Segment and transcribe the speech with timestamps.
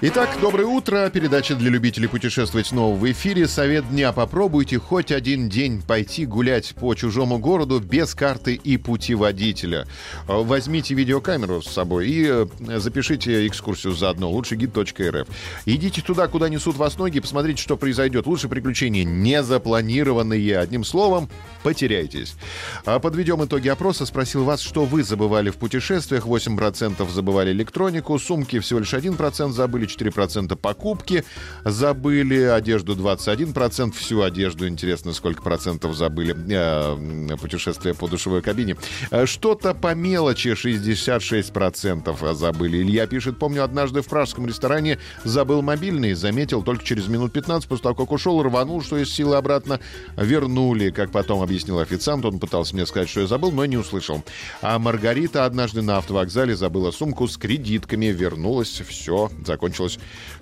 [0.00, 1.10] Итак, доброе утро.
[1.10, 3.48] Передача для любителей путешествовать снова в эфире.
[3.48, 4.12] Совет дня.
[4.12, 9.88] Попробуйте хоть один день пойти гулять по чужому городу без карты и путеводителя.
[10.28, 12.46] Возьмите видеокамеру с собой и э,
[12.78, 14.30] запишите экскурсию заодно.
[14.30, 15.26] Лучше гид.рф.
[15.66, 18.28] Идите туда, куда несут вас ноги, посмотрите, что произойдет.
[18.28, 20.60] Лучше приключения не запланированные.
[20.60, 21.28] Одним словом,
[21.64, 22.36] потеряйтесь.
[22.84, 24.06] А подведем итоги опроса.
[24.06, 26.24] Спросил вас, что вы забывали в путешествиях.
[26.24, 31.24] 8% забывали электронику, сумки всего лишь 1% забыли, 4% покупки
[31.64, 38.76] забыли, одежду 21%, всю одежду, интересно, сколько процентов забыли, э, путешествие по душевой кабине.
[39.10, 42.82] Э, что-то по мелочи 66% забыли.
[42.82, 47.82] Илья пишет, помню, однажды в пражском ресторане забыл мобильный, заметил только через минут 15 после
[47.82, 49.80] того, как ушел, рванул, что из силы обратно
[50.16, 50.90] вернули.
[50.90, 54.22] Как потом объяснил официант, он пытался мне сказать, что я забыл, но не услышал.
[54.62, 59.98] А Маргарита однажды на автовокзале забыла сумку с кредитками, вернулась, все, закончилось закончилось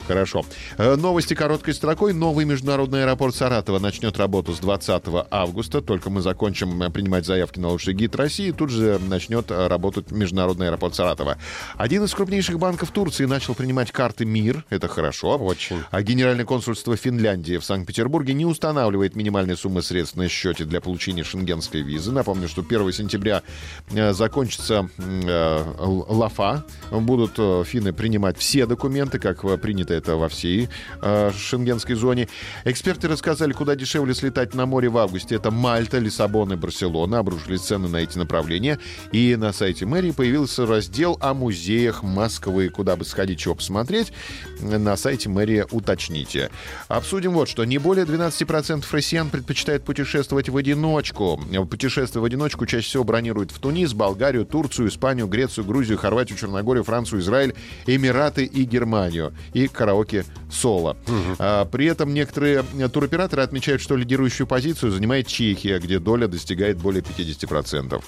[0.07, 0.45] хорошо.
[0.79, 2.13] Э, новости короткой строкой.
[2.13, 5.81] Новый международный аэропорт Саратова начнет работу с 20 августа.
[5.83, 10.11] Только мы закончим э, принимать заявки на лучший гид России, тут же начнет э, работать
[10.11, 11.39] международный аэропорт Саратова.
[11.77, 14.65] Один из крупнейших банков Турции начал принимать карты МИР.
[14.71, 15.37] Это хорошо.
[15.37, 15.83] Очень.
[15.91, 21.25] А Генеральное консульство Финляндии в Санкт-Петербурге не устанавливает минимальной суммы средств на счете для получения
[21.25, 22.13] шенгенской визы.
[22.13, 23.43] Напомню, что 1 сентября
[23.91, 26.65] закончится ЛАФА.
[26.93, 30.69] Будут финны принимать все документы, как принято это во всей
[31.03, 32.29] э, шенгенской зоне.
[32.65, 35.35] Эксперты рассказали, куда дешевле слетать на море в августе.
[35.35, 37.19] Это Мальта, Лиссабон и Барселона.
[37.19, 38.79] Обрушились цены на эти направления.
[39.13, 42.69] И на сайте мэрии появился раздел о музеях Москвы.
[42.69, 44.13] Куда бы сходить, чего посмотреть,
[44.61, 46.51] на сайте мэрии уточните.
[46.89, 47.65] Обсудим вот что.
[47.65, 51.41] Не более 12% россиян предпочитают путешествовать в одиночку.
[51.69, 56.85] Путешествие в одиночку чаще всего бронируют в Тунис, Болгарию, Турцию, Испанию, Грецию, Грузию, Хорватию, Черногорию,
[56.85, 57.55] Францию, Израиль,
[57.87, 60.97] Эмираты и Германию компанию и караоке соло.
[61.07, 61.37] Угу.
[61.39, 62.63] А, при этом некоторые
[62.93, 68.03] туроператоры отмечают, что лидирующую позицию занимает Чехия, где доля достигает более 50%.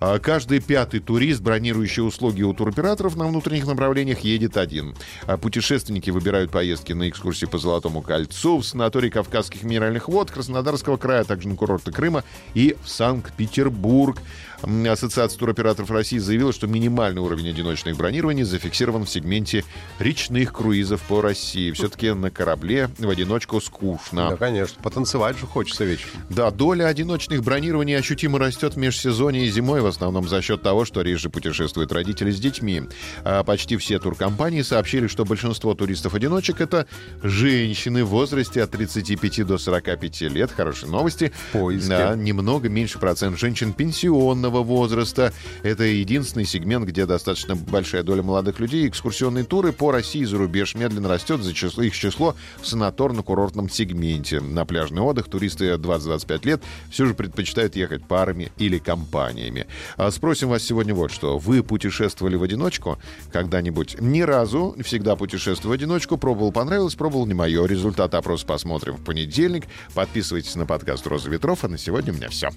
[0.00, 4.94] А, каждый пятый турист, бронирующий услуги у туроператоров на внутренних направлениях, едет один.
[5.26, 10.96] А путешественники выбирают поездки на экскурсии по Золотому кольцу, в санаторий Кавказских минеральных вод, Краснодарского
[10.96, 12.24] края, а также на курорты Крыма
[12.54, 14.18] и в Санкт-Петербург.
[14.62, 19.64] Ассоциация туроператоров России заявила, что минимальный уровень одиночных бронирований зафиксирован в сегменте
[19.98, 21.70] речных круизов по России.
[21.72, 24.30] Все-таки на корабле в одиночку скучно.
[24.30, 24.80] Да, конечно.
[24.82, 26.10] Потанцевать же хочется вечером.
[26.30, 30.84] Да, доля одиночных бронирований ощутимо растет в межсезонье и зимой, в основном за счет того,
[30.84, 32.82] что реже путешествуют родители с детьми.
[33.24, 36.86] А почти все туркомпании сообщили, что большинство туристов-одиночек— это
[37.22, 40.50] женщины в возрасте от 35 до 45 лет.
[40.50, 41.32] Хорошие новости.
[41.52, 41.88] Поиски.
[41.88, 45.32] Да, немного меньше процент женщин пенсионного возраста.
[45.62, 48.88] Это единственный сегмент, где достаточно большая доля молодых людей.
[48.88, 54.40] Экскурсионные туры по России и рубеж медленно растет за число, их число в санаторно-курортном сегменте.
[54.40, 59.66] На пляжный отдых туристы 20-25 лет все же предпочитают ехать парами или компаниями.
[59.96, 61.38] А спросим вас сегодня вот что.
[61.38, 62.98] Вы путешествовали в одиночку
[63.32, 63.96] когда-нибудь?
[64.00, 64.76] Ни разу.
[64.82, 66.16] Всегда путешествую в одиночку.
[66.16, 67.64] Пробовал, понравилось, пробовал не мое.
[67.66, 69.64] Результат опроса посмотрим в понедельник.
[69.94, 71.64] Подписывайтесь на подкаст «Роза ветров».
[71.64, 72.50] А на сегодня у меня все.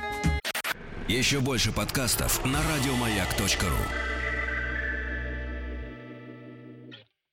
[1.08, 4.15] Еще больше подкастов на радиомаяк.ру